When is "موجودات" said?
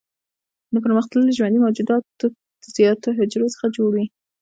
1.65-2.03